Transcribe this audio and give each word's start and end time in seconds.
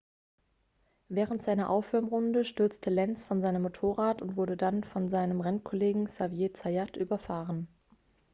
während 1.09 1.43
seiner 1.43 1.69
aufwärmrunde 1.69 2.43
stürzte 2.43 2.89
lenz 2.89 3.23
von 3.27 3.39
seinem 3.43 3.61
motorrad 3.61 4.23
und 4.23 4.35
wurde 4.35 4.57
dann 4.57 4.83
von 4.83 5.05
seinem 5.05 5.41
rennkollegen 5.41 6.05
xavier 6.05 6.55
zayat 6.55 6.97
überfahren 6.97 7.67